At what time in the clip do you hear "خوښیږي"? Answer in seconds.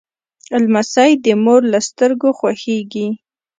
2.39-3.07